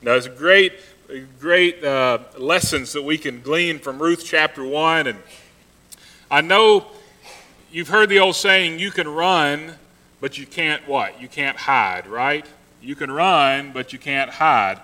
[0.00, 0.74] No, it's great,
[1.40, 5.08] great uh, lessons that we can glean from Ruth chapter 1.
[5.08, 5.18] And
[6.30, 6.86] I know
[7.72, 9.74] you've heard the old saying, you can run,
[10.20, 11.20] but you can't what?
[11.20, 12.46] You can't hide, right?
[12.80, 14.80] You can run, but you can't hide.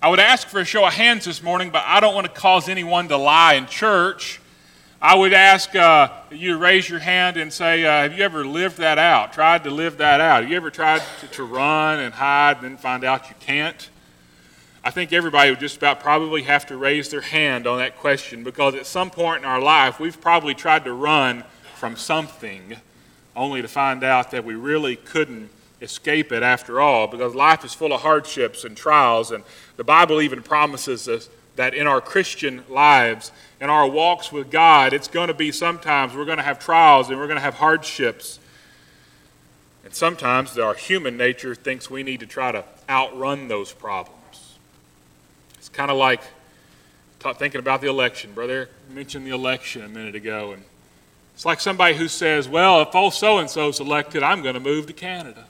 [0.00, 2.40] I would ask for a show of hands this morning, but I don't want to
[2.40, 4.40] cause anyone to lie in church.
[5.02, 8.46] I would ask uh, you to raise your hand and say, uh, Have you ever
[8.46, 9.32] lived that out?
[9.32, 10.42] Tried to live that out?
[10.42, 13.90] Have you ever tried to, to run and hide and then find out you can't?
[14.86, 18.44] I think everybody would just about probably have to raise their hand on that question
[18.44, 21.42] because at some point in our life, we've probably tried to run
[21.74, 22.76] from something
[23.34, 25.50] only to find out that we really couldn't
[25.82, 29.32] escape it after all because life is full of hardships and trials.
[29.32, 29.42] And
[29.76, 34.92] the Bible even promises us that in our Christian lives, in our walks with God,
[34.92, 37.54] it's going to be sometimes we're going to have trials and we're going to have
[37.54, 38.38] hardships.
[39.84, 44.15] And sometimes our human nature thinks we need to try to outrun those problems.
[45.76, 46.22] Kind of like
[47.34, 48.32] thinking about the election.
[48.32, 50.64] Brother mentioned the election a minute ago, and
[51.34, 54.60] it's like somebody who says, Well, if old so and so's elected, I'm going to
[54.60, 55.44] move to Canada.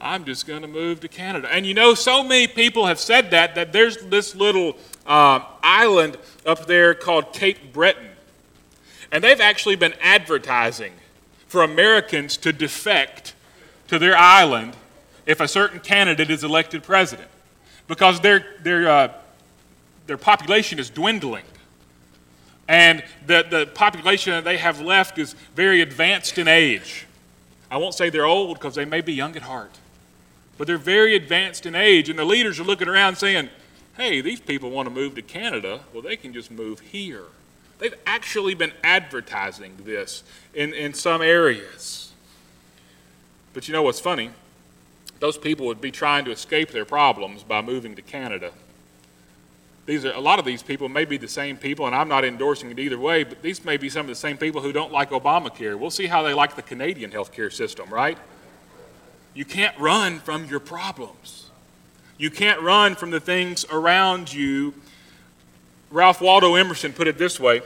[0.00, 1.48] I'm just going to move to Canada.
[1.50, 6.16] And you know, so many people have said that, that there's this little uh, island
[6.46, 8.10] up there called Cape Breton.
[9.10, 10.92] And they've actually been advertising
[11.48, 13.34] for Americans to defect
[13.88, 14.76] to their island
[15.26, 17.29] if a certain candidate is elected president
[17.90, 19.12] because their, their, uh,
[20.06, 21.44] their population is dwindling.
[22.68, 27.06] And the, the population that they have left is very advanced in age.
[27.70, 29.76] I won't say they're old because they may be young at heart
[30.60, 33.48] but they're very advanced in age, and the leaders are looking around saying,
[33.96, 35.80] hey, these people want to move to Canada.
[35.94, 37.24] Well, they can just move here.
[37.78, 42.12] They've actually been advertising this in, in some areas.
[43.54, 44.32] But you know what's funny?
[45.20, 48.52] Those people would be trying to escape their problems by moving to Canada.
[49.86, 52.24] These are a lot of these people may be the same people, and I'm not
[52.24, 54.92] endorsing it either way, but these may be some of the same people who don't
[54.92, 55.78] like Obamacare.
[55.78, 58.16] We'll see how they like the Canadian healthcare system, right?
[59.34, 61.50] You can't run from your problems.
[62.18, 64.74] You can't run from the things around you.
[65.90, 67.62] Ralph Waldo Emerson put it this way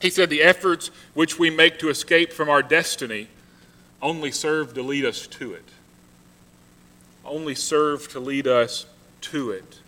[0.00, 3.28] He said, The efforts which we make to escape from our destiny
[4.02, 5.64] only serve to lead us to it.
[7.24, 8.86] Only serve to lead us
[9.22, 9.80] to it.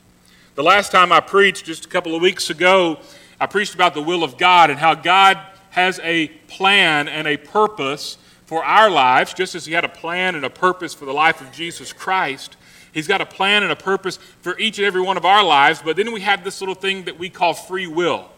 [0.54, 3.00] The last time I preached, just a couple of weeks ago,
[3.40, 5.38] I preached about the will of God and how God
[5.70, 10.34] has a plan and a purpose for our lives, just as He had a plan
[10.34, 12.56] and a purpose for the life of Jesus Christ.
[12.92, 15.80] He's got a plan and a purpose for each and every one of our lives,
[15.82, 18.28] but then we have this little thing that we call free will,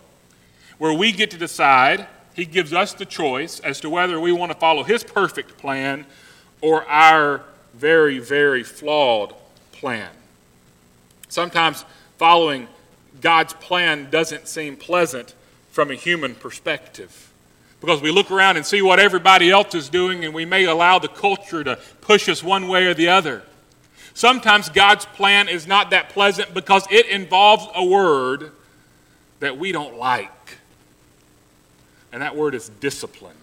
[0.78, 2.06] where we get to decide.
[2.34, 6.06] He gives us the choice as to whether we want to follow His perfect plan
[6.60, 7.42] or our
[7.76, 9.34] very, very flawed
[9.72, 10.10] plan.
[11.28, 11.84] Sometimes
[12.18, 12.68] following
[13.20, 15.34] God's plan doesn't seem pleasant
[15.70, 17.32] from a human perspective
[17.80, 20.98] because we look around and see what everybody else is doing, and we may allow
[20.98, 23.42] the culture to push us one way or the other.
[24.14, 28.52] Sometimes God's plan is not that pleasant because it involves a word
[29.40, 30.30] that we don't like,
[32.10, 33.36] and that word is discipline.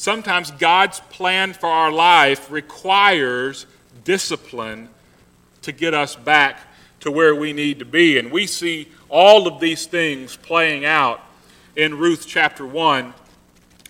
[0.00, 3.66] Sometimes God's plan for our life requires
[4.02, 4.88] discipline
[5.60, 6.60] to get us back
[7.00, 8.18] to where we need to be.
[8.18, 11.20] And we see all of these things playing out
[11.76, 13.12] in Ruth chapter 1.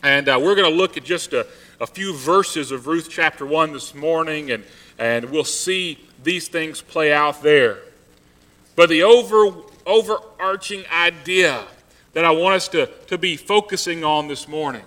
[0.03, 1.47] And uh, we're going to look at just a,
[1.81, 4.65] a few verses of Ruth chapter 1 this morning, and,
[4.99, 7.79] and we'll see these things play out there.
[8.75, 9.53] But the over,
[9.87, 11.63] overarching idea
[12.15, 14.83] that I want us to, to be focusing on this morning,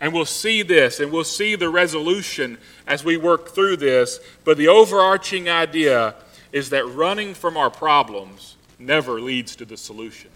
[0.00, 4.56] and we'll see this, and we'll see the resolution as we work through this, but
[4.56, 6.14] the overarching idea
[6.52, 10.30] is that running from our problems never leads to the solution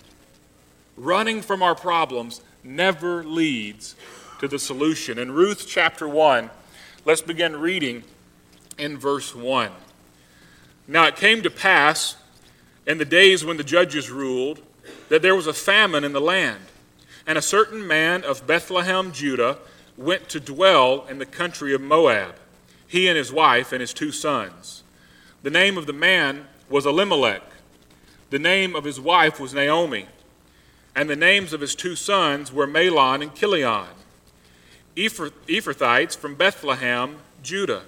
[1.01, 3.97] running from our problems never leads
[4.39, 5.19] to the solution.
[5.19, 6.51] In Ruth chapter 1,
[7.05, 8.05] let's begin reading
[8.79, 9.71] in verse 1.
[10.87, 12.17] Now it came to pass
[12.87, 14.61] in the days when the judges ruled
[15.09, 16.61] that there was a famine in the land,
[17.31, 19.59] and a certain man of Bethlehem, Judah,
[19.97, 22.35] went to dwell in the country of Moab,
[22.89, 24.83] he and his wife and his two sons.
[25.45, 27.45] The name of the man was Elimelech,
[28.31, 30.07] the name of his wife was Naomi
[30.97, 33.87] and the names of his two sons were Mahlon and Chilion,
[34.97, 37.85] Ephrathites from Bethlehem, Judah.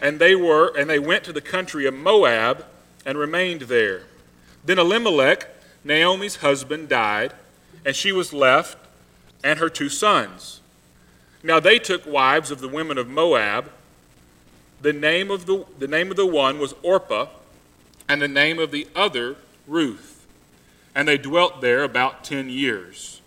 [0.00, 2.64] And they were and they went to the country of Moab
[3.04, 4.04] and remained there.
[4.64, 5.46] Then Elimelech,
[5.84, 7.34] Naomi's husband, died,
[7.84, 8.78] and she was left
[9.44, 10.60] and her two sons.
[11.42, 13.70] Now they took wives of the women of Moab,
[14.80, 17.28] The name of the, the name of the one was Orpah,
[18.08, 19.36] and the name of the other
[19.66, 20.26] Ruth.
[20.94, 23.20] And they dwelt there about ten years.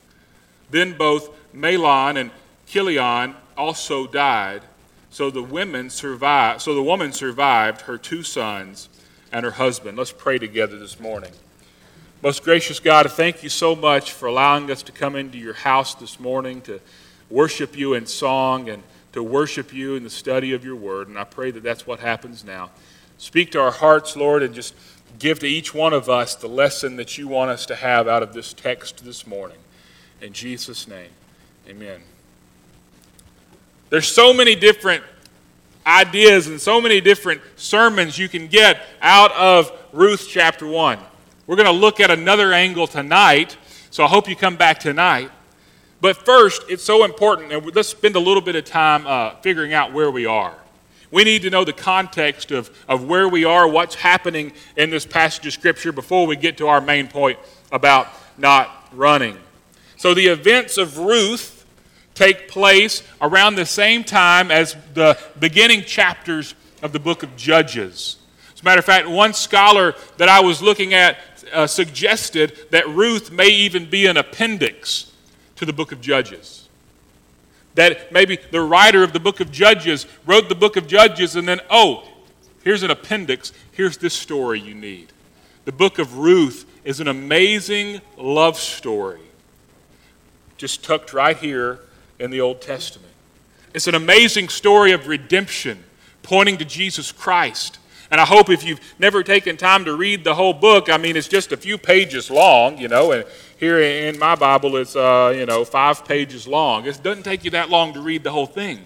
[0.70, 2.32] Then both Mahlon and
[2.68, 4.64] Chilion also died.
[5.10, 6.62] So the women survived.
[6.62, 8.90] So the woman survived her two sons
[9.32, 9.98] and her husband.
[9.98, 11.32] Let's pray together this morning.
[12.26, 15.94] Most gracious God, thank you so much for allowing us to come into your house
[15.94, 16.80] this morning to
[17.30, 18.82] worship you in song and
[19.14, 21.08] to worship you in the study of your word.
[21.08, 22.72] And I pray that that's what happens now.
[23.20, 24.74] Speak to our hearts, Lord, and just
[25.20, 28.24] give to each one of us the lesson that you want us to have out
[28.24, 29.60] of this text this morning.
[30.20, 31.12] In Jesus' name,
[31.70, 32.02] amen.
[33.92, 35.04] There's so many different
[35.86, 40.98] ideas and so many different sermons you can get out of Ruth chapter 1.
[41.48, 43.56] We're going to look at another angle tonight,
[43.92, 45.30] so I hope you come back tonight.
[46.02, 49.72] But first, it's so important, and let's spend a little bit of time uh, figuring
[49.72, 50.56] out where we are.
[51.12, 55.06] We need to know the context of, of where we are, what's happening in this
[55.06, 57.38] passage of Scripture before we get to our main point
[57.72, 58.08] about
[58.40, 59.38] not running.
[59.98, 61.64] So, the events of Ruth
[62.16, 68.18] take place around the same time as the beginning chapters of the book of Judges.
[68.56, 71.18] As a matter of fact, one scholar that I was looking at
[71.54, 75.12] uh, suggested that Ruth may even be an appendix
[75.56, 76.68] to the book of Judges.
[77.76, 81.48] That maybe the writer of the book of Judges wrote the book of Judges and
[81.48, 82.08] then, oh,
[82.64, 83.52] here's an appendix.
[83.72, 85.12] Here's this story you need.
[85.66, 89.22] The book of Ruth is an amazing love story,
[90.58, 91.80] just tucked right here
[92.20, 93.12] in the Old Testament.
[93.74, 95.84] It's an amazing story of redemption
[96.24, 97.80] pointing to Jesus Christ.
[98.12, 101.18] And I hope if you've never taken time to read the whole book, I mean,
[101.18, 103.26] it's just a few pages long, you know, and
[103.58, 106.86] here in my Bible, it's, uh, you know, five pages long.
[106.86, 108.80] It doesn't take you that long to read the whole thing.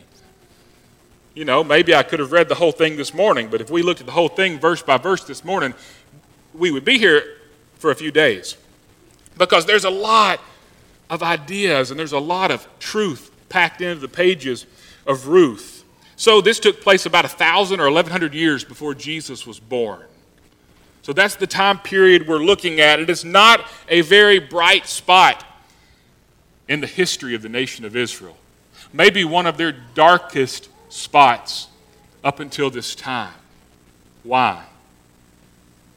[1.34, 3.82] You know, maybe I could have read the whole thing this morning, but if we
[3.82, 5.74] looked at the whole thing verse by verse this morning,
[6.54, 7.38] we would be here
[7.76, 8.58] for a few days.
[9.38, 10.40] Because there's a lot
[11.10, 14.66] of ideas and there's a lot of truth packed into the pages
[15.08, 15.79] of Ruth.
[16.20, 20.04] So this took place about a thousand or eleven hundred years before Jesus was born.
[21.02, 23.00] So that's the time period we're looking at.
[23.00, 25.46] It is not a very bright spot
[26.68, 28.36] in the history of the nation of Israel.
[28.92, 31.70] Maybe one of their darkest spots
[32.22, 33.34] up until this time.
[34.24, 34.66] Why?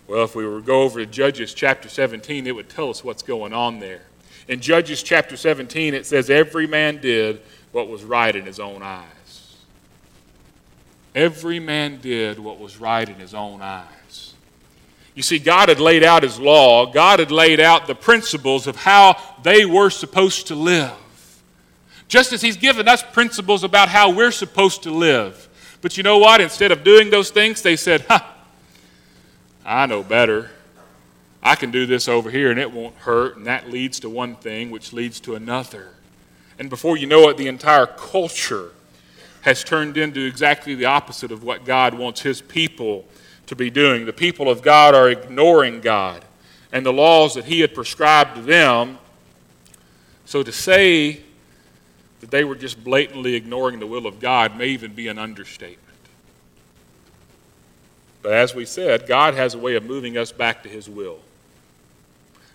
[0.07, 3.03] Well, if we were to go over to Judges chapter 17, it would tell us
[3.03, 4.03] what's going on there.
[4.47, 7.41] In Judges chapter 17, it says, Every man did
[7.73, 9.22] what was right in his own eyes.
[11.15, 14.35] Every man did what was right in his own eyes.
[15.15, 18.77] You see, God had laid out His law, God had laid out the principles of
[18.77, 20.93] how they were supposed to live.
[22.09, 25.49] Just as He's given us principles about how we're supposed to live.
[25.83, 26.41] But you know what?
[26.41, 28.37] Instead of doing those things, they said, "Ha,
[29.65, 30.51] I know better.
[31.43, 33.37] I can do this over here and it won't hurt.
[33.37, 35.89] And that leads to one thing, which leads to another.
[36.59, 38.71] And before you know it, the entire culture
[39.43, 43.05] has turned into exactly the opposite of what God wants His people
[43.47, 44.07] to be doing.
[44.07, 46.25] The people of God are ignoring God
[46.73, 48.99] and the laws that He had prescribed to them.
[50.25, 51.21] So to say
[52.21, 55.79] that they were just blatantly ignoring the will of God may even be an understatement.
[58.23, 61.19] But as we said, God has a way of moving us back to His will,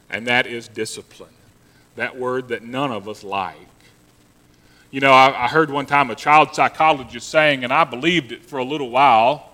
[0.10, 1.34] and that is discipline.
[1.98, 3.58] That word that none of us like.
[4.92, 8.46] You know, I, I heard one time a child psychologist saying, and I believed it
[8.46, 9.48] for a little while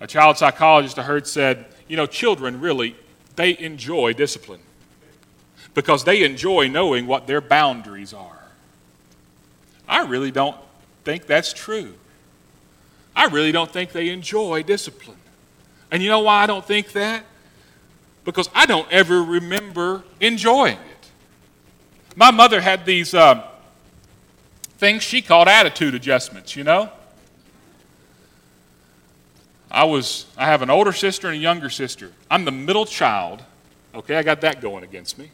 [0.00, 2.96] a child psychologist I heard said, you know, children really,
[3.36, 4.60] they enjoy discipline
[5.74, 8.44] because they enjoy knowing what their boundaries are.
[9.88, 10.56] I really don't
[11.04, 11.94] think that's true.
[13.14, 15.16] I really don't think they enjoy discipline.
[15.90, 17.24] And you know why I don't think that?
[18.24, 21.10] Because I don't ever remember enjoying it.
[22.16, 23.46] My mother had these uh,
[24.78, 26.90] things she called attitude adjustments, you know?
[29.70, 32.12] I was I have an older sister and a younger sister.
[32.30, 33.42] I'm the middle child.
[33.94, 35.30] Okay, I got that going against me.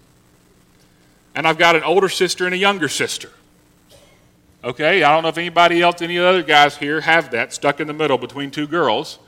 [1.35, 3.31] And I've got an older sister and a younger sister.
[4.65, 7.89] Okay, I don't know if anybody else, any other guys here have that stuck in
[7.89, 9.19] the middle between two girls.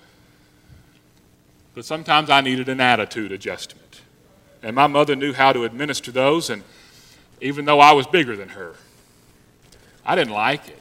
[1.75, 4.03] But sometimes I needed an attitude adjustment.
[4.63, 6.63] And my mother knew how to administer those, and
[7.41, 8.77] even though I was bigger than her,
[10.05, 10.81] I didn't like it.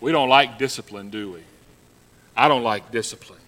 [0.00, 1.40] We don't like discipline, do we?
[2.36, 3.40] I don't like discipline.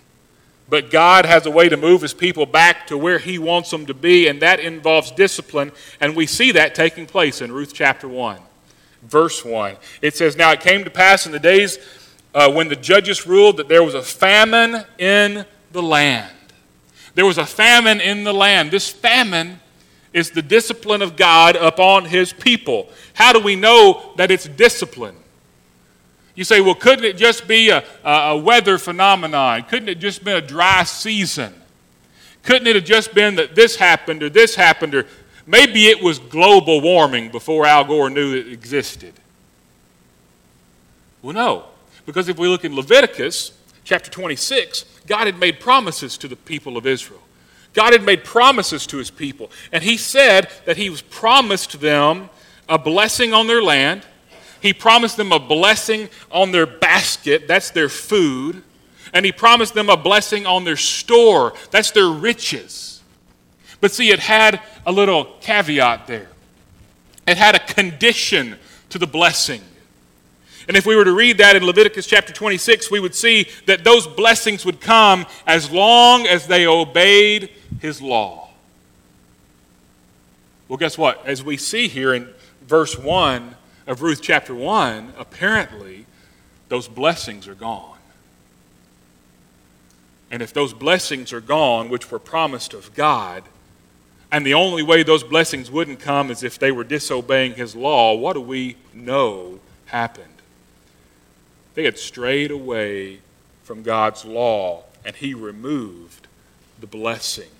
[0.68, 3.86] But God has a way to move his people back to where he wants them
[3.86, 5.72] to be, and that involves discipline.
[6.00, 8.38] And we see that taking place in Ruth chapter 1,
[9.02, 9.76] verse 1.
[10.02, 11.78] It says, Now it came to pass in the days
[12.34, 16.34] uh, when the judges ruled that there was a famine in the land.
[17.14, 18.70] There was a famine in the land.
[18.70, 19.60] This famine
[20.12, 22.88] is the discipline of God upon his people.
[23.14, 25.16] How do we know that it's discipline?
[26.34, 29.64] You say, well, couldn't it just be a, a weather phenomenon?
[29.64, 31.52] Couldn't it just be a dry season?
[32.44, 35.06] Couldn't it have just been that this happened or this happened or
[35.46, 39.14] maybe it was global warming before Al Gore knew it existed?
[41.22, 41.64] Well, no.
[42.06, 43.52] Because if we look in Leviticus
[43.84, 47.20] chapter 26, God had made promises to the people of Israel.
[47.78, 49.52] God had made promises to his people.
[49.70, 52.28] And he said that he was promised them
[52.68, 54.04] a blessing on their land.
[54.60, 58.64] He promised them a blessing on their basket, that's their food.
[59.14, 63.00] And he promised them a blessing on their store, that's their riches.
[63.80, 66.30] But see, it had a little caveat there.
[67.28, 68.56] It had a condition
[68.88, 69.62] to the blessing.
[70.68, 73.84] And if we were to read that in Leviticus chapter 26, we would see that
[73.84, 77.48] those blessings would come as long as they obeyed
[77.80, 78.50] his law.
[80.68, 81.26] Well, guess what?
[81.26, 82.28] As we see here in
[82.66, 83.56] verse 1
[83.86, 86.04] of Ruth chapter 1, apparently
[86.68, 87.96] those blessings are gone.
[90.30, 93.42] And if those blessings are gone, which were promised of God,
[94.30, 98.14] and the only way those blessings wouldn't come is if they were disobeying his law,
[98.14, 100.37] what do we know happened?
[101.78, 103.20] They had strayed away
[103.62, 106.26] from God's law, and he removed
[106.80, 107.50] the blessing.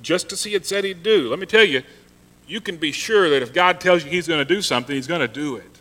[0.00, 1.28] Just as he had said he'd do.
[1.28, 1.82] Let me tell you,
[2.46, 5.08] you can be sure that if God tells you he's going to do something, he's
[5.08, 5.80] going to do it.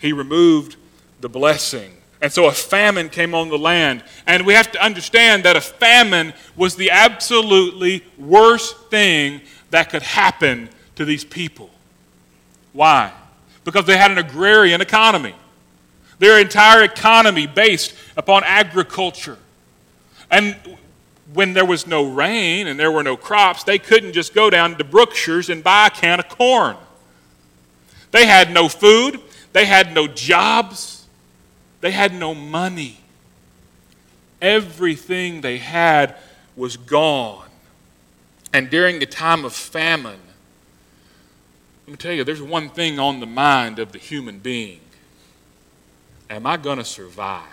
[0.00, 0.74] He removed
[1.20, 1.92] the blessing.
[2.20, 4.02] And so a famine came on the land.
[4.26, 10.02] And we have to understand that a famine was the absolutely worst thing that could
[10.02, 11.70] happen to these people.
[12.72, 13.12] Why?
[13.62, 15.36] Because they had an agrarian economy.
[16.18, 19.38] Their entire economy based upon agriculture.
[20.30, 20.56] And
[21.32, 24.76] when there was no rain and there were no crops, they couldn't just go down
[24.76, 26.76] to Brookshire's and buy a can of corn.
[28.10, 29.20] They had no food,
[29.52, 31.06] they had no jobs,
[31.80, 33.00] they had no money.
[34.40, 36.16] Everything they had
[36.54, 37.48] was gone.
[38.52, 40.20] And during the time of famine,
[41.86, 44.80] let me tell you, there's one thing on the mind of the human being
[46.34, 47.44] Am I going to survive?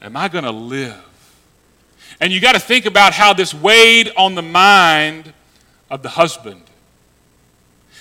[0.00, 1.04] Am I going to live?
[2.20, 5.34] And you got to think about how this weighed on the mind
[5.90, 6.62] of the husband.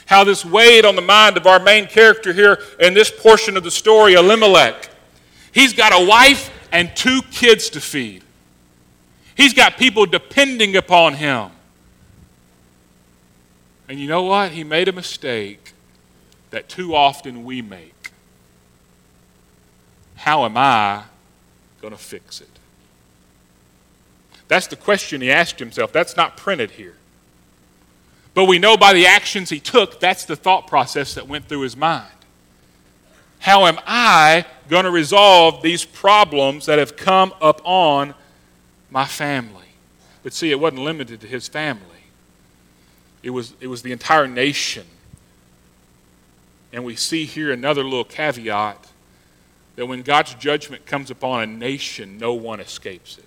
[0.06, 3.66] How this weighed on the mind of our main character here in this portion of
[3.66, 4.90] the story, Elimelech.
[5.52, 8.24] He's got a wife and two kids to feed.
[9.36, 11.52] He's got people depending upon him.
[13.90, 14.54] And you know what?
[14.54, 15.74] He made a mistake
[16.52, 17.99] that too often we make.
[20.20, 21.04] How am I
[21.82, 22.50] going to fix it?
[24.50, 25.94] That's the question he asked himself.
[25.94, 26.98] That's not printed here.
[28.34, 31.62] But we know by the actions he took, that's the thought process that went through
[31.62, 32.12] his mind.
[33.40, 38.14] How am I going to resolve these problems that have come up on
[38.92, 39.68] my family?
[40.22, 41.86] But see, it wasn't limited to his family,
[43.24, 44.86] it was, it was the entire nation.
[46.74, 48.89] And we see here another little caveat
[49.80, 53.24] that when God's judgment comes upon a nation, no one escapes it.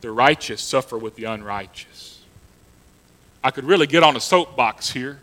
[0.00, 2.22] The righteous suffer with the unrighteous.
[3.44, 5.20] I could really get on a soapbox here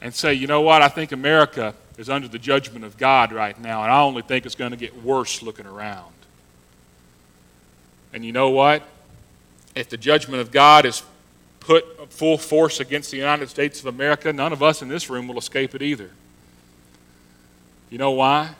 [0.00, 3.56] and say, you know what, I think America is under the judgment of God right
[3.60, 6.14] now, and I only think it's going to get worse looking around.
[8.12, 8.82] And you know what?
[9.76, 11.04] If the judgment of God is
[11.60, 15.28] put full force against the United States of America, none of us in this room
[15.28, 16.10] will escape it either.
[17.94, 18.50] You know why?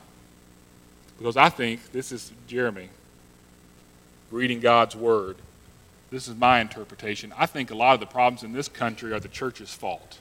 [1.17, 2.87] Because I think this is Jeremy
[4.31, 5.35] reading God's Word.
[6.09, 7.33] This is my interpretation.
[7.37, 10.19] I think a lot of the problems in this country are the church's fault.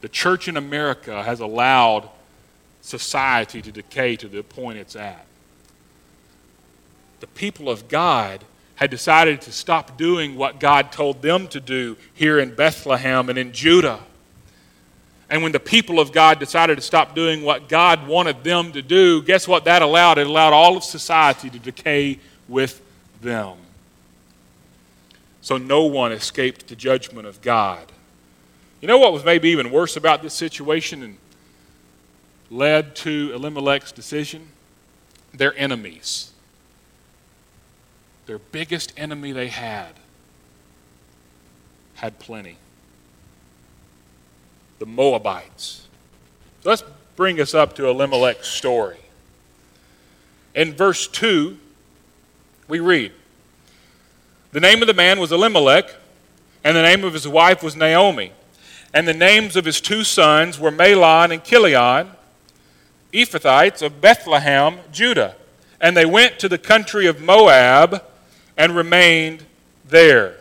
[0.00, 2.10] The church in America has allowed
[2.80, 5.24] society to decay to the point it's at.
[7.20, 8.42] The people of God
[8.74, 13.38] had decided to stop doing what God told them to do here in Bethlehem and
[13.38, 14.00] in Judah.
[15.30, 18.82] And when the people of God decided to stop doing what God wanted them to
[18.82, 20.18] do, guess what that allowed?
[20.18, 22.18] It allowed all of society to decay
[22.48, 22.82] with
[23.22, 23.56] them.
[25.40, 27.92] So no one escaped the judgment of God.
[28.80, 31.16] You know what was maybe even worse about this situation and
[32.50, 34.48] led to Elimelech's decision?
[35.32, 36.32] Their enemies.
[38.26, 39.92] Their biggest enemy they had
[41.94, 42.56] had plenty
[44.80, 45.86] the Moabites.
[46.62, 46.82] So let's
[47.14, 48.96] bring us up to Elimelech's story.
[50.54, 51.56] In verse 2,
[52.66, 53.12] we read
[54.52, 55.94] The name of the man was Elimelech,
[56.64, 58.32] and the name of his wife was Naomi.
[58.92, 62.10] And the names of his two sons were Mahlon and Chilion,
[63.12, 65.36] Ephrathites of Bethlehem, Judah.
[65.78, 68.02] And they went to the country of Moab
[68.56, 69.44] and remained
[69.86, 70.36] there.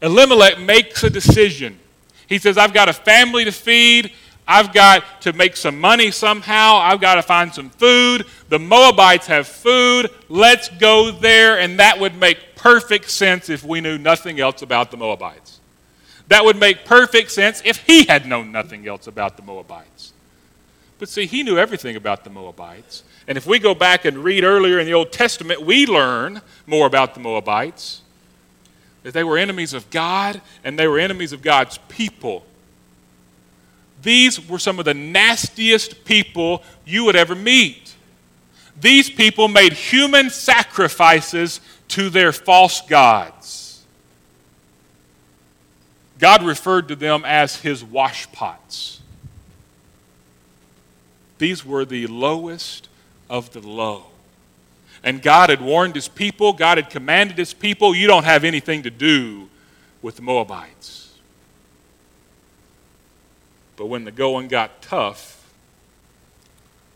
[0.00, 1.78] Elimelech makes a decision.
[2.26, 4.12] He says, I've got a family to feed.
[4.48, 6.76] I've got to make some money somehow.
[6.76, 8.26] I've got to find some food.
[8.48, 10.10] The Moabites have food.
[10.28, 11.58] Let's go there.
[11.58, 15.60] And that would make perfect sense if we knew nothing else about the Moabites.
[16.28, 20.12] That would make perfect sense if he had known nothing else about the Moabites.
[20.98, 23.04] But see, he knew everything about the Moabites.
[23.28, 26.86] And if we go back and read earlier in the Old Testament, we learn more
[26.86, 28.02] about the Moabites
[29.06, 32.44] that they were enemies of God and they were enemies of God's people.
[34.02, 37.94] These were some of the nastiest people you would ever meet.
[38.80, 41.60] These people made human sacrifices
[41.90, 43.84] to their false gods.
[46.18, 49.02] God referred to them as his washpots.
[51.38, 52.88] These were the lowest
[53.30, 54.06] of the low.
[55.06, 58.82] And God had warned his people, God had commanded his people, you don't have anything
[58.82, 59.48] to do
[60.02, 61.14] with the Moabites.
[63.76, 65.48] But when the going got tough,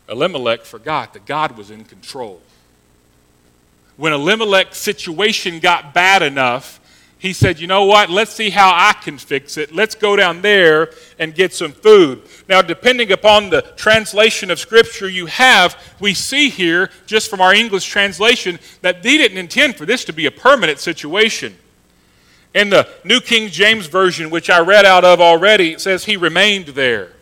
[0.09, 2.41] Elimelech forgot that God was in control.
[3.95, 6.80] When Elimelech's situation got bad enough,
[7.21, 8.09] he said, You know what?
[8.09, 9.71] Let's see how I can fix it.
[9.71, 12.23] Let's go down there and get some food.
[12.49, 17.53] Now, depending upon the translation of Scripture you have, we see here, just from our
[17.53, 21.55] English translation, that they didn't intend for this to be a permanent situation.
[22.55, 26.17] In the New King James Version, which I read out of already, it says he
[26.17, 27.13] remained there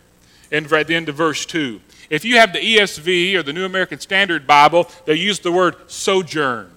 [0.50, 1.78] in, at the end of verse 2.
[2.08, 5.76] If you have the ESV or the New American Standard Bible, they use the word
[5.88, 6.72] sojourned.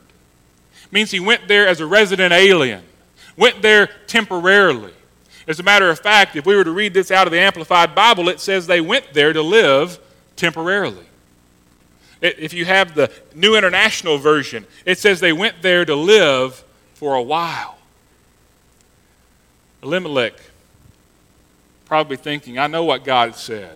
[0.84, 2.84] It means he went there as a resident alien
[3.36, 4.94] went there temporarily.
[5.48, 7.94] As a matter of fact, if we were to read this out of the Amplified
[7.94, 10.00] Bible, it says they went there to live
[10.36, 11.06] temporarily.
[12.22, 17.16] If you have the New International Version, it says they went there to live for
[17.16, 17.78] a while.
[19.82, 20.36] Elimelech,
[21.84, 23.76] probably thinking, I know what God said,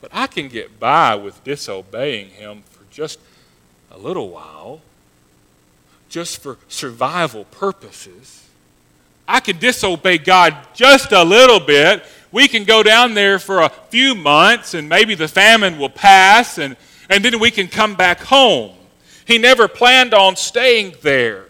[0.00, 3.20] but I can get by with disobeying Him for just
[3.90, 4.80] a little while
[6.12, 8.46] just for survival purposes.
[9.26, 12.04] I can disobey God just a little bit.
[12.30, 16.58] We can go down there for a few months and maybe the famine will pass
[16.58, 16.76] and,
[17.08, 18.72] and then we can come back home.
[19.26, 21.46] He never planned on staying there.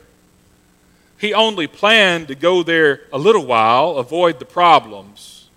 [1.19, 5.49] He only planned to go there a little while, avoid the problems,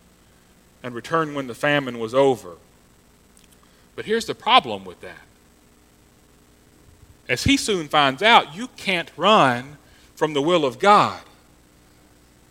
[0.81, 2.55] and return when the famine was over.
[3.95, 5.24] But here's the problem with that
[7.27, 9.77] as he soon finds out, you can't run
[10.15, 11.21] from the will of God.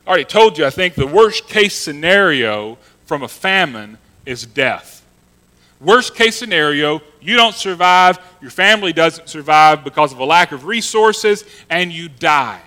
[0.06, 5.04] I already told you, I think the worst case scenario from a famine is death.
[5.80, 10.66] Worst case scenario, you don't survive, your family doesn't survive because of a lack of
[10.66, 12.60] resources, and you die.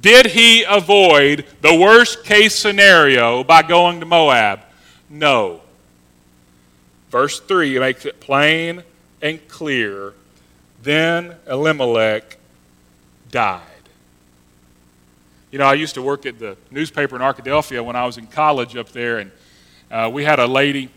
[0.00, 4.60] Did he avoid the worst case scenario by going to Moab?
[5.08, 5.60] No.
[7.10, 8.82] Verse 3 makes it plain
[9.20, 10.14] and clear
[10.82, 12.38] then Elimelech
[13.30, 13.62] died.
[15.50, 18.26] You know, I used to work at the newspaper in Arkadelphia when I was in
[18.26, 19.30] college up there, and
[19.90, 20.88] uh, we had a lady.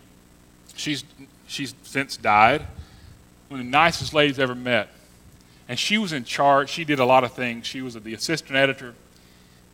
[0.76, 1.04] She's
[1.48, 2.66] she's since died.
[3.50, 4.90] One of the nicest ladies ever met,
[5.68, 6.70] and she was in charge.
[6.70, 7.68] She did a lot of things.
[7.68, 8.96] She was the assistant editor,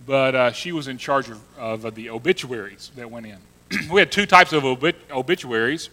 [0.05, 3.37] but uh, she was in charge of, of the obituaries that went in.
[3.91, 5.89] we had two types of obit- obituaries,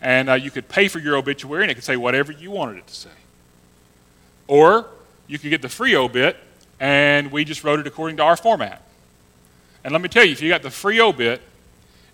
[0.00, 2.76] and uh, you could pay for your obituary, and it could say whatever you wanted
[2.76, 3.10] it to say.
[4.50, 4.88] Or
[5.28, 6.36] you could get the free obit,
[6.80, 8.82] and we just wrote it according to our format.
[9.84, 11.40] And let me tell you, if you got the free obit,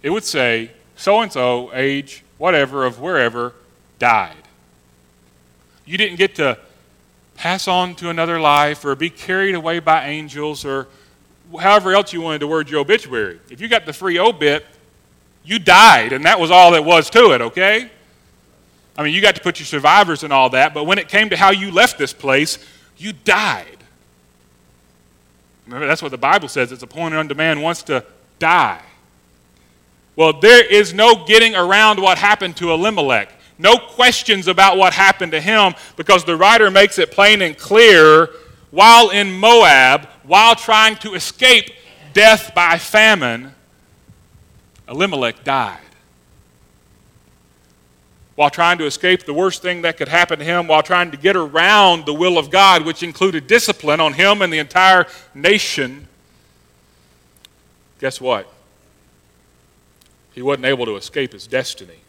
[0.03, 3.55] it would say so and so, age, whatever, of wherever,
[3.99, 4.37] died.
[5.87, 6.59] You didn't get to
[7.37, 10.89] pass on to another life or be carried away by angels or
[11.59, 13.41] however else you wanted to word your obituary.
[13.49, 14.67] If you got the free obit,
[15.43, 17.91] you died, and that was all that was to it, okay?
[18.99, 21.31] I mean, you got to put your survivors and all that, but when it came
[21.31, 22.59] to how you left this place,
[22.97, 23.77] you died.
[25.67, 26.73] Remember, that's what the Bible says.
[26.73, 28.05] It's appointed unto man wants to
[28.39, 28.83] die.
[30.15, 33.31] Well, there is no getting around what happened to Elimelech.
[33.59, 38.31] No questions about what happened to him because the writer makes it plain and clear
[38.71, 41.73] while in Moab, while trying to escape
[42.13, 43.55] death by famine,
[44.89, 45.86] Elimelech died.
[48.37, 51.17] While trying to escape the worst thing that could happen to him, while trying to
[51.17, 56.07] get around the will of God, which included discipline on him and the entire nation,
[57.99, 58.53] guess what?
[60.33, 62.01] He wasn't able to escape his destiny.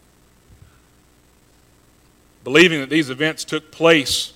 [2.44, 4.34] Believing that these events took place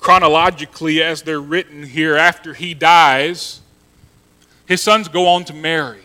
[0.00, 3.60] chronologically as they're written here after he dies,
[4.66, 6.02] his sons go on to marry.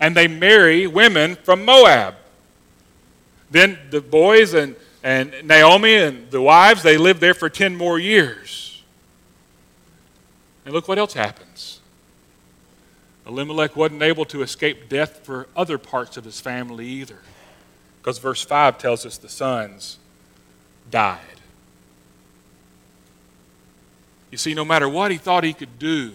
[0.00, 2.16] And they marry women from Moab.
[3.50, 7.98] Then the boys and, and Naomi and the wives, they lived there for 10 more
[7.98, 8.82] years.
[10.64, 11.80] And look what else happens.
[13.26, 17.18] Elimelech wasn't able to escape death for other parts of his family either.
[18.00, 19.98] Because verse 5 tells us the sons
[20.90, 21.20] died.
[24.30, 26.12] You see, no matter what he thought he could do,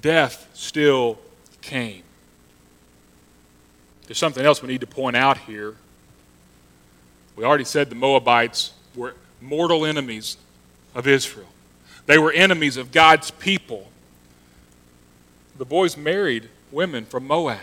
[0.00, 1.18] death still
[1.60, 2.04] came.
[4.06, 5.76] There's something else we need to point out here.
[7.36, 10.36] We already said the Moabites were mortal enemies
[10.94, 11.48] of Israel,
[12.06, 13.88] they were enemies of God's people.
[15.56, 17.60] The boys married women from Moab.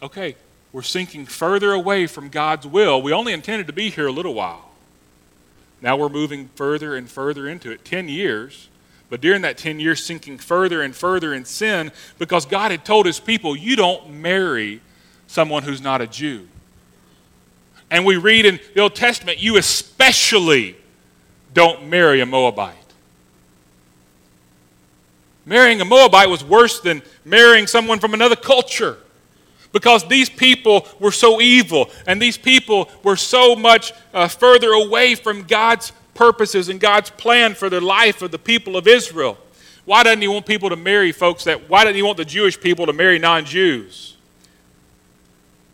[0.00, 0.36] Okay,
[0.72, 3.02] we're sinking further away from God's will.
[3.02, 4.70] We only intended to be here a little while.
[5.80, 8.68] Now we're moving further and further into it 10 years.
[9.10, 13.06] But during that 10 years, sinking further and further in sin because God had told
[13.06, 14.80] his people, you don't marry
[15.26, 16.46] someone who's not a Jew.
[17.90, 20.76] And we read in the Old Testament, you especially
[21.54, 22.74] don't marry a Moabite.
[25.46, 28.98] Marrying a Moabite was worse than marrying someone from another culture
[29.72, 35.14] because these people were so evil and these people were so much uh, further away
[35.14, 39.38] from God's purposes and God's plan for the life of the people of Israel.
[39.84, 42.60] Why doesn't He want people to marry folks that, why doesn't He want the Jewish
[42.60, 44.16] people to marry non Jews?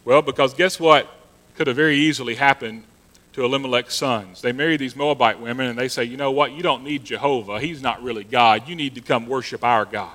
[0.05, 1.09] Well, because guess what
[1.57, 2.85] could have very easily happened
[3.33, 4.43] to Elimelech's sons.
[4.43, 7.59] They marry these Moabite women and they say, you know what, you don't need Jehovah.
[7.59, 8.69] He's not really God.
[8.69, 10.11] You need to come worship our God.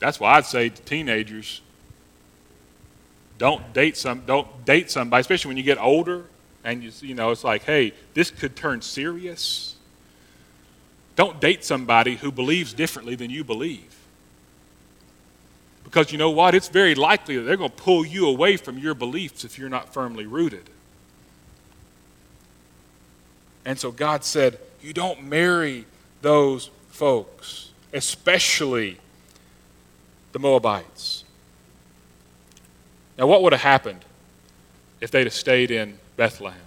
[0.00, 1.60] That's why I'd say to teenagers,
[3.38, 6.24] don't date some don't date somebody, especially when you get older
[6.64, 9.76] and you, you know it's like, hey, this could turn serious.
[11.16, 13.92] Don't date somebody who believes differently than you believe.
[15.84, 16.54] Because you know what?
[16.54, 19.68] It's very likely that they're going to pull you away from your beliefs if you're
[19.68, 20.70] not firmly rooted.
[23.64, 25.84] And so God said, You don't marry
[26.22, 28.98] those folks, especially
[30.32, 31.24] the Moabites.
[33.18, 34.04] Now, what would have happened
[35.00, 36.60] if they'd have stayed in Bethlehem?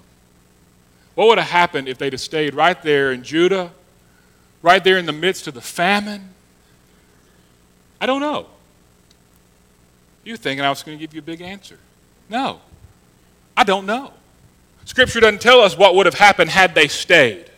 [1.14, 3.72] What would have happened if they'd have stayed right there in Judah,
[4.62, 6.34] right there in the midst of the famine?
[8.02, 8.48] I don't know.
[10.26, 11.80] You're thinking I was going to give you a big answer.
[12.28, 12.60] No,
[13.56, 14.12] I don't know.
[14.84, 17.50] Scripture doesn't tell us what would have happened had they stayed.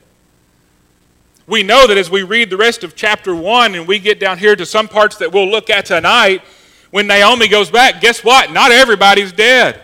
[1.48, 4.38] We know that as we read the rest of chapter 1 and we get down
[4.38, 6.44] here to some parts that we'll look at tonight,
[6.92, 8.52] when Naomi goes back, guess what?
[8.52, 9.82] Not everybody's dead.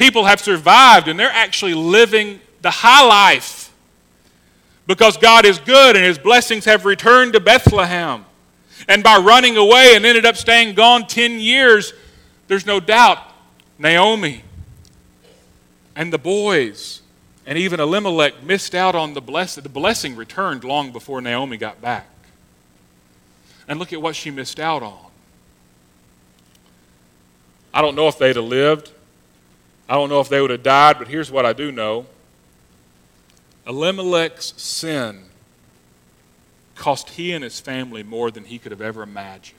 [0.00, 3.70] People have survived and they're actually living the high life
[4.86, 8.24] because God is good and his blessings have returned to Bethlehem.
[8.88, 11.92] And by running away and ended up staying gone 10 years,
[12.48, 13.18] there's no doubt
[13.78, 14.42] Naomi
[15.94, 17.02] and the boys
[17.44, 19.62] and even Elimelech missed out on the blessing.
[19.62, 22.08] The blessing returned long before Naomi got back.
[23.68, 25.10] And look at what she missed out on.
[27.74, 28.92] I don't know if they'd have lived.
[29.90, 32.06] I don't know if they would have died, but here's what I do know
[33.66, 35.24] Elimelech's sin
[36.76, 39.58] cost he and his family more than he could have ever imagined.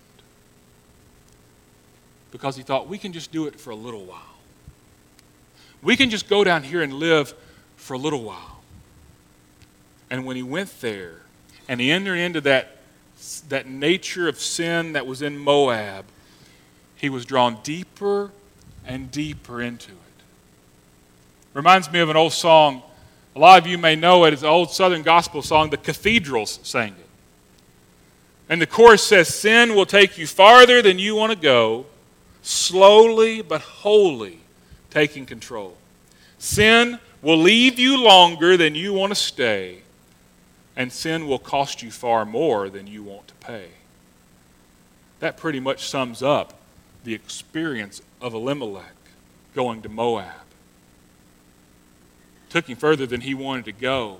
[2.32, 4.38] Because he thought, we can just do it for a little while.
[5.84, 7.36] We can just go down here and live
[7.76, 8.62] for a little while.
[10.10, 11.22] And when he went there
[11.68, 12.78] and he entered into that,
[13.50, 16.06] that nature of sin that was in Moab,
[16.96, 18.32] he was drawn deeper
[18.86, 20.11] and deeper into it.
[21.54, 22.82] Reminds me of an old song.
[23.36, 24.34] A lot of you may know it.
[24.34, 25.70] It's an old Southern gospel song.
[25.70, 27.08] The Cathedrals sang it.
[28.50, 31.86] And the chorus says, Sin will take you farther than you want to go,
[32.42, 34.40] slowly but wholly
[34.90, 35.78] taking control.
[36.38, 39.82] Sin will leave you longer than you want to stay,
[40.76, 43.68] and sin will cost you far more than you want to pay.
[45.20, 46.60] That pretty much sums up
[47.04, 48.96] the experience of Elimelech
[49.54, 50.41] going to Moab.
[52.52, 54.18] Took him further than he wanted to go.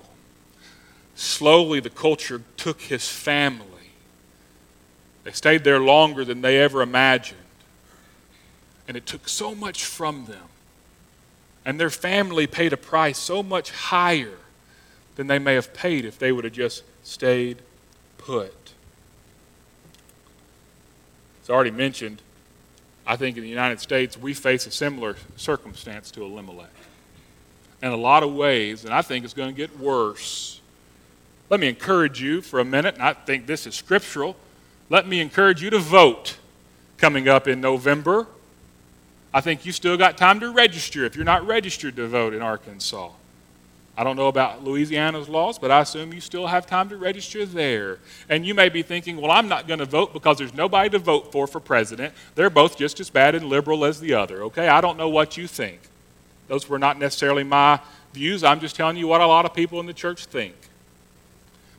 [1.14, 3.66] Slowly, the culture took his family
[5.24, 7.38] They stayed there longer than they ever imagined.
[8.88, 10.48] And it took so much from them.
[11.64, 14.38] And their family paid a price so much higher
[15.14, 17.58] than they may have paid if they would have just stayed
[18.18, 18.72] put.
[21.40, 22.22] It's already mentioned,
[23.06, 26.70] I think in the United States, we face a similar circumstance to Elimelech.
[27.82, 30.60] In a lot of ways, and I think it's going to get worse.
[31.50, 34.36] Let me encourage you for a minute, and I think this is scriptural.
[34.88, 36.38] Let me encourage you to vote
[36.96, 38.26] coming up in November.
[39.34, 42.40] I think you still got time to register if you're not registered to vote in
[42.40, 43.10] Arkansas.
[43.96, 47.44] I don't know about Louisiana's laws, but I assume you still have time to register
[47.44, 47.98] there.
[48.28, 50.98] And you may be thinking, well, I'm not going to vote because there's nobody to
[50.98, 52.14] vote for for president.
[52.34, 54.68] They're both just as bad and liberal as the other, okay?
[54.68, 55.80] I don't know what you think.
[56.48, 57.80] Those were not necessarily my
[58.12, 58.44] views.
[58.44, 60.54] I'm just telling you what a lot of people in the church think.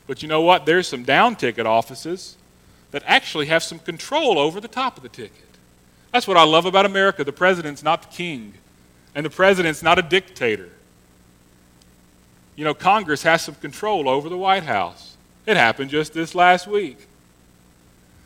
[0.06, 0.66] But you know what?
[0.66, 2.36] There's some down ticket offices
[2.90, 5.32] that actually have some control over the top of the ticket.
[6.12, 7.24] That's what I love about America.
[7.24, 8.54] The president's not the king,
[9.14, 10.70] and the president's not a dictator.
[12.56, 15.16] You know, Congress has some control over the White House.
[15.46, 16.98] It happened just this last week.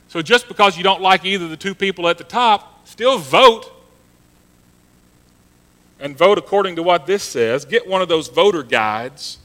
[0.09, 3.19] So just because you don't like either of the two people at the top, still
[3.19, 3.73] vote.
[6.01, 7.65] And vote according to what this says.
[7.65, 9.39] Get one of those voter guides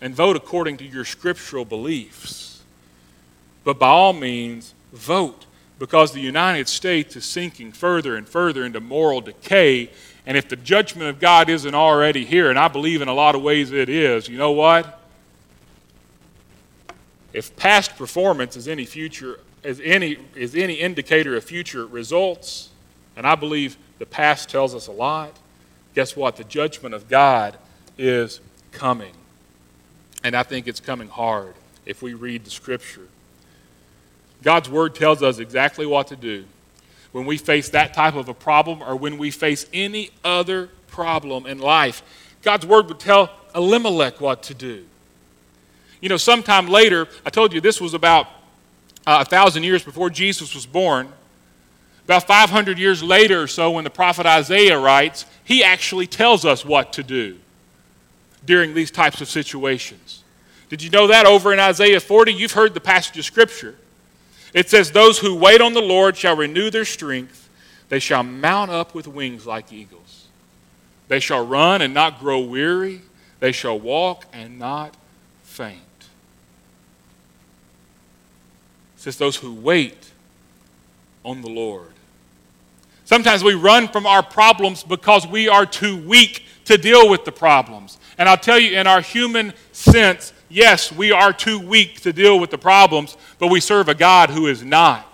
[0.00, 2.62] and vote according to your scriptural beliefs.
[3.64, 5.46] But by all means, vote
[5.78, 9.90] because the United States is sinking further and further into moral decay
[10.26, 13.36] and if the judgment of God isn't already here, and I believe in a lot
[13.36, 15.00] of ways it is, you know what?
[17.32, 22.70] If past performance is any future is any is any indicator of future results,
[23.16, 25.36] and I believe the past tells us a lot,
[25.96, 26.36] guess what?
[26.36, 27.56] The judgment of God
[27.96, 29.14] is coming.
[30.22, 31.54] And I think it's coming hard
[31.86, 33.08] if we read the scripture.
[34.42, 36.44] God's word tells us exactly what to do
[37.12, 41.46] when we face that type of a problem or when we face any other problem
[41.46, 42.02] in life.
[42.42, 44.84] God's word would tell Elimelech what to do.
[46.02, 48.26] You know, sometime later, I told you this was about
[49.06, 51.08] uh, a thousand years before Jesus was born.
[52.04, 56.64] About 500 years later or so, when the prophet Isaiah writes, he actually tells us
[56.64, 57.38] what to do
[58.44, 60.24] during these types of situations.
[60.68, 62.34] Did you know that over in Isaiah 40?
[62.34, 63.76] You've heard the passage of Scripture.
[64.52, 67.48] It says, Those who wait on the Lord shall renew their strength.
[67.88, 70.26] They shall mount up with wings like eagles.
[71.06, 73.02] They shall run and not grow weary.
[73.38, 74.96] They shall walk and not
[75.44, 75.78] faint.
[78.96, 80.10] It says, Those who wait
[81.24, 81.92] on the Lord.
[83.06, 87.30] Sometimes we run from our problems because we are too weak to deal with the
[87.30, 87.98] problems.
[88.18, 92.40] And I'll tell you, in our human sense, yes, we are too weak to deal
[92.40, 95.06] with the problems, but we serve a God who is not.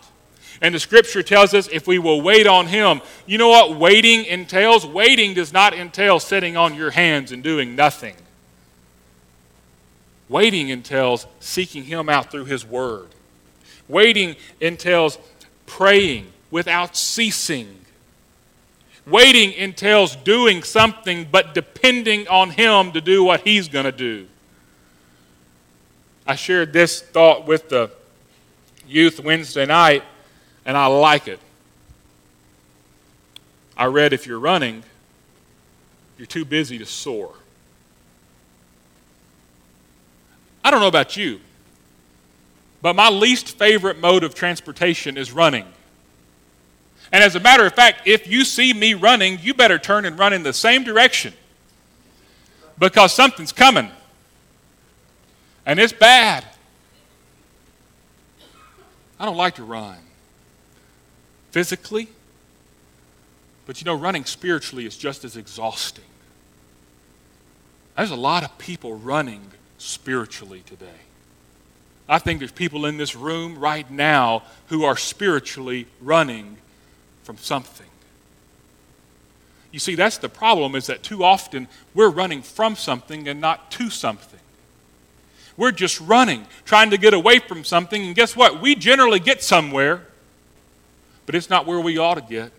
[0.63, 4.25] And the scripture tells us if we will wait on him, you know what waiting
[4.25, 4.87] entails?
[4.87, 8.17] Waiting does not entail sitting on your hands and doing nothing.
[10.31, 13.09] Waiting entails seeking him out through his word.
[13.87, 15.19] Waiting entails
[15.67, 17.82] praying without ceasing.
[19.07, 24.29] Waiting entails doing something but depending on him to do what he's going to do.
[26.27, 27.91] I shared this thought with the
[28.87, 30.05] youth Wednesday night,
[30.65, 31.41] and I like it.
[33.77, 34.85] I read if you're running,
[36.17, 37.35] you're too busy to soar.
[40.65, 41.41] I don't know about you,
[42.81, 45.67] but my least favorite mode of transportation is running.
[47.13, 50.19] And as a matter of fact, if you see me running, you better turn and
[50.19, 51.35] run in the same direction
[52.79, 53.91] because something's coming.
[55.67, 56.45] And it's bad.
[59.21, 59.99] I don't like to run
[61.53, 62.09] physically,
[63.67, 66.03] but you know, running spiritually is just as exhausting.
[67.97, 69.43] There's a lot of people running
[69.77, 70.89] spiritually today.
[72.09, 76.57] I think there's people in this room right now who are spiritually running
[77.23, 77.87] from something.
[79.71, 83.71] You see, that's the problem is that too often we're running from something and not
[83.73, 84.39] to something.
[85.57, 88.61] We're just running, trying to get away from something, and guess what?
[88.61, 90.03] We generally get somewhere,
[91.27, 92.53] but it's not where we ought to get.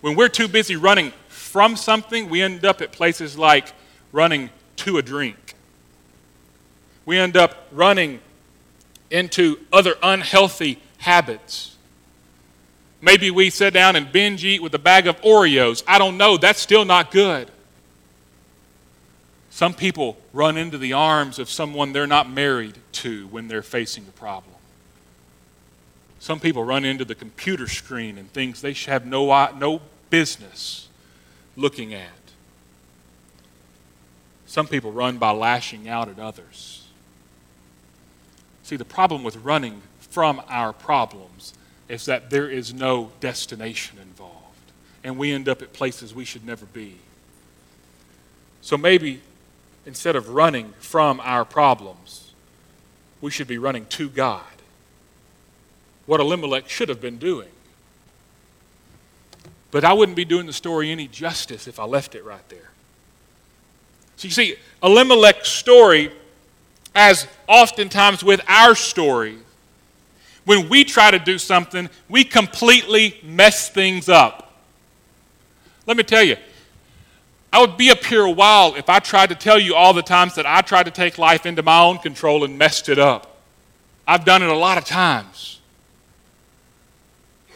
[0.00, 3.72] When we're too busy running from something, we end up at places like
[4.12, 5.54] running to a drink.
[7.04, 8.20] We end up running
[9.10, 11.76] into other unhealthy habits.
[13.02, 15.82] Maybe we sit down and binge eat with a bag of Oreos.
[15.86, 16.36] I don't know.
[16.36, 17.50] That's still not good.
[19.50, 24.06] Some people run into the arms of someone they're not married to when they're facing
[24.06, 24.54] a problem.
[26.18, 30.88] Some people run into the computer screen and things they have no, no business
[31.56, 32.08] looking at.
[34.46, 36.88] Some people run by lashing out at others.
[38.62, 41.54] See, the problem with running from our problems
[41.90, 44.36] is that there is no destination involved,
[45.02, 46.94] and we end up at places we should never be.
[48.62, 49.20] So maybe
[49.84, 52.32] instead of running from our problems,
[53.20, 54.44] we should be running to God.
[56.06, 57.48] What Elimelech should have been doing.
[59.72, 62.70] But I wouldn't be doing the story any justice if I left it right there.
[64.16, 66.12] So you see, Elimelech's story,
[66.94, 69.38] as oftentimes with our story,
[70.44, 74.54] when we try to do something, we completely mess things up.
[75.86, 76.36] Let me tell you,
[77.52, 80.02] I would be up here a while if I tried to tell you all the
[80.02, 83.38] times that I tried to take life into my own control and messed it up.
[84.06, 85.60] I've done it a lot of times.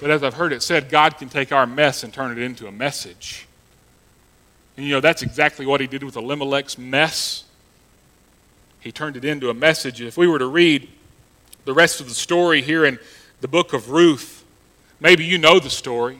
[0.00, 2.66] But as I've heard it said, God can take our mess and turn it into
[2.66, 3.46] a message.
[4.76, 7.44] And you know, that's exactly what he did with Elimelech's mess.
[8.80, 10.00] He turned it into a message.
[10.00, 10.88] If we were to read
[11.64, 12.98] the rest of the story here in
[13.40, 14.44] the book of Ruth,
[15.00, 16.18] maybe you know the story.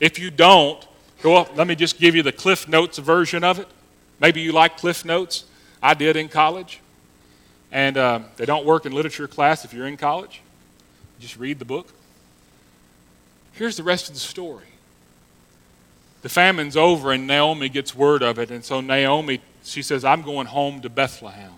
[0.00, 0.86] If you don't,
[1.22, 1.56] go up.
[1.56, 3.68] Let me just give you the Cliff Notes version of it.
[4.20, 5.44] Maybe you like Cliff Notes.
[5.82, 6.80] I did in college.
[7.70, 10.40] And uh, they don't work in literature class if you're in college.
[11.20, 11.88] Just read the book.
[13.52, 14.64] Here's the rest of the story.
[16.22, 18.50] The famine's over, and Naomi gets word of it.
[18.50, 21.52] And so Naomi, she says, I'm going home to Bethlehem.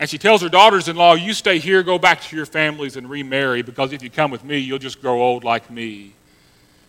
[0.00, 2.96] And she tells her daughters in law, You stay here, go back to your families,
[2.96, 6.14] and remarry, because if you come with me, you'll just grow old like me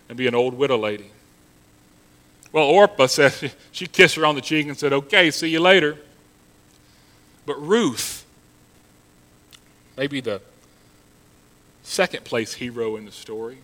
[0.08, 1.12] and be an old widow lady.
[2.54, 5.98] Well, Orpah said, she kissed her on the cheek and said, Okay, see you later.
[7.46, 8.26] But Ruth,
[9.98, 10.42] maybe the
[11.84, 13.58] second place hero in the story,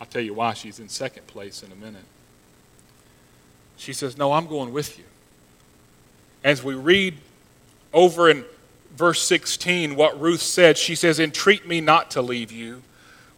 [0.00, 2.04] I'll tell you why she's in second place in a minute.
[3.76, 5.04] She says, No, I'm going with you.
[6.42, 7.18] As we read
[7.92, 8.44] over in
[8.96, 12.82] verse 16 what Ruth said, she says, Entreat me not to leave you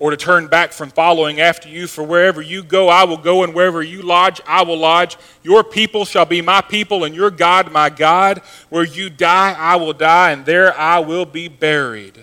[0.01, 1.87] or to turn back from following after you.
[1.87, 5.17] For wherever you go, I will go, and wherever you lodge, I will lodge.
[5.45, 8.39] Your people shall be my people, and your God my God.
[8.71, 12.19] Where you die, I will die, and there I will be buried.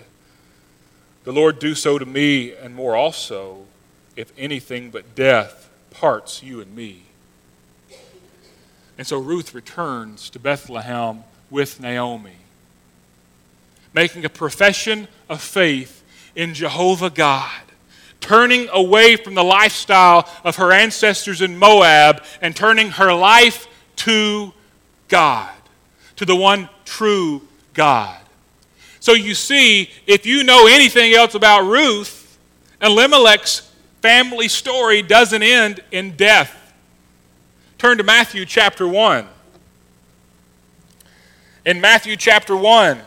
[1.24, 3.64] The Lord do so to me, and more also,
[4.16, 7.02] if anything but death parts you and me.
[8.98, 12.36] And so Ruth returns to Bethlehem with Naomi,
[13.92, 16.02] making a profession of faith
[16.34, 17.62] in Jehovah God
[18.20, 24.52] turning away from the lifestyle of her ancestors in Moab and turning her life to
[25.08, 25.54] God,
[26.16, 27.42] to the one true
[27.74, 28.18] God.
[29.00, 32.38] So you see, if you know anything else about Ruth,
[32.82, 36.54] Elimelech's family story doesn't end in death.
[37.78, 39.26] Turn to Matthew chapter 1.
[41.68, 42.98] In Matthew chapter 1,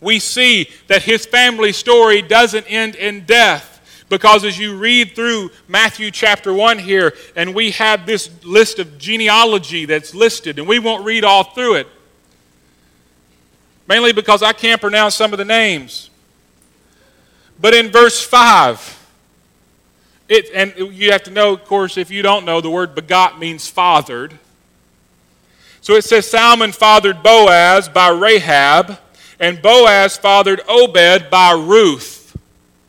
[0.00, 4.04] we see that his family story doesn't end in death.
[4.08, 8.98] Because as you read through Matthew chapter 1 here, and we have this list of
[8.98, 11.88] genealogy that's listed, and we won't read all through it,
[13.88, 16.08] mainly because I can't pronounce some of the names.
[17.60, 19.10] But in verse 5,
[20.28, 23.40] it, and you have to know, of course, if you don't know, the word begot
[23.40, 24.38] means fathered.
[25.80, 28.98] So it says Salmon fathered Boaz by Rahab,
[29.40, 32.36] and Boaz fathered Obed by Ruth.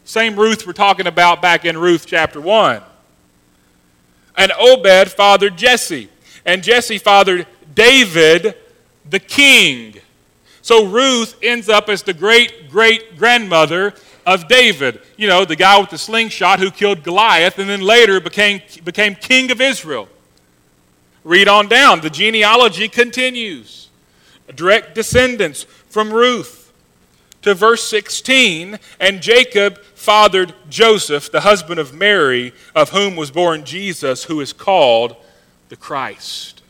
[0.04, 2.82] Same Ruth we're talking about back in Ruth chapter 1.
[4.36, 6.10] And Obed fathered Jesse,
[6.46, 8.56] and Jesse fathered David
[9.10, 9.96] the king.
[10.62, 13.94] So Ruth ends up as the great great grandmother
[14.26, 18.20] of David, you know, the guy with the slingshot who killed Goliath and then later
[18.20, 20.08] became, became king of Israel.
[21.24, 22.02] Read on down.
[22.02, 23.90] The genealogy continues.
[24.54, 26.74] Direct descendants from Ruth
[27.42, 33.64] to verse 16, and Jacob fathered Joseph, the husband of Mary, of whom was born
[33.64, 35.16] Jesus, who is called
[35.70, 36.62] the Christ.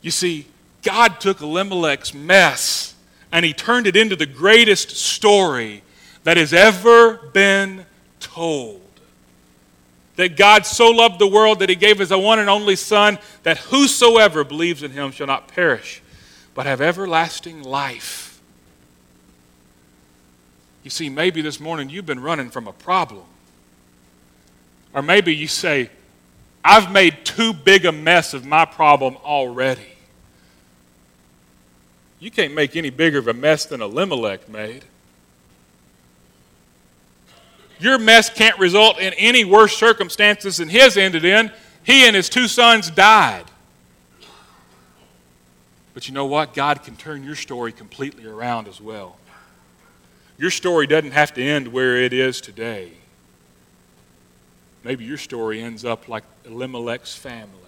[0.00, 0.46] You see,
[0.82, 2.94] God took Elimelech's mess
[3.30, 5.82] and he turned it into the greatest story
[6.24, 7.86] that has ever been
[8.20, 8.81] told.
[10.16, 13.58] That God so loved the world that he gave his one and only Son, that
[13.58, 16.02] whosoever believes in him shall not perish,
[16.54, 18.40] but have everlasting life.
[20.82, 23.24] You see, maybe this morning you've been running from a problem.
[24.92, 25.90] Or maybe you say,
[26.64, 29.88] I've made too big a mess of my problem already.
[32.20, 34.84] You can't make any bigger of a mess than Elimelech made.
[37.82, 41.50] Your mess can't result in any worse circumstances than his ended in.
[41.82, 43.44] He and his two sons died.
[45.94, 46.54] But you know what?
[46.54, 49.16] God can turn your story completely around as well.
[50.38, 52.92] Your story doesn't have to end where it is today.
[54.84, 57.58] Maybe your story ends up like Elimelech's family.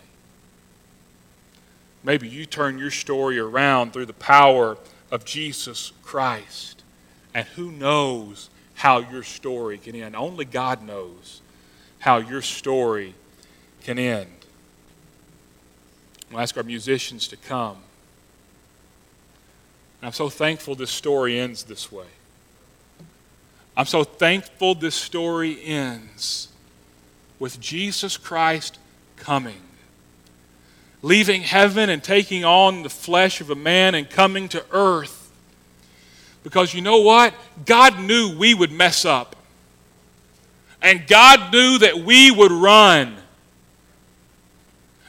[2.02, 4.76] Maybe you turn your story around through the power
[5.10, 6.82] of Jesus Christ.
[7.32, 10.16] And who knows how your story can end?
[10.16, 11.40] Only God knows
[11.98, 13.14] how your story
[13.82, 14.30] can end.
[16.30, 17.76] We'll ask our musicians to come.
[20.00, 22.06] And I'm so thankful this story ends this way.
[23.76, 26.48] I'm so thankful this story ends
[27.38, 28.78] with Jesus Christ
[29.16, 29.60] coming,
[31.02, 35.23] leaving heaven and taking on the flesh of a man and coming to earth.
[36.44, 37.34] Because you know what?
[37.66, 39.34] God knew we would mess up.
[40.80, 43.16] And God knew that we would run.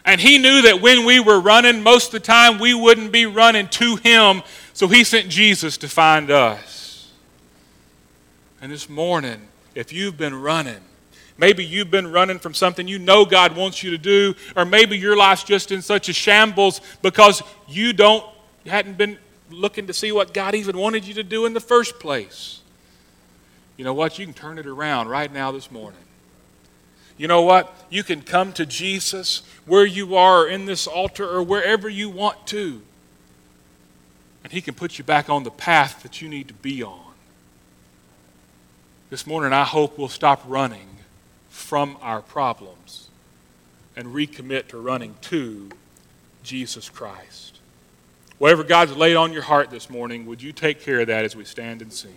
[0.05, 3.27] And He knew that when we were running, most of the time we wouldn't be
[3.27, 4.41] running to Him,
[4.75, 7.09] so he sent Jesus to find us.
[8.61, 10.81] And this morning, if you've been running,
[11.37, 14.97] maybe you've been running from something you know God wants you to do, or maybe
[14.97, 18.25] your life's just in such a shambles because you don't
[18.65, 19.17] hadn't been
[19.49, 22.61] looking to see what God even wanted you to do in the first place.
[23.77, 24.17] You know what?
[24.17, 25.99] You can turn it around right now this morning.
[27.17, 27.73] You know what?
[27.89, 32.47] You can come to Jesus where you are in this altar or wherever you want
[32.47, 32.81] to
[34.45, 37.13] and He can put you back on the path that you need to be on.
[39.09, 40.97] This morning, I hope we'll stop running
[41.49, 43.09] from our problems
[43.95, 45.71] and recommit to running to
[46.43, 47.54] Jesus Christ.
[48.37, 51.35] Whatever God's laid on your heart this morning, would you take care of that as
[51.35, 52.15] we stand and sing?